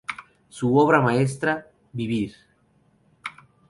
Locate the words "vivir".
1.93-2.33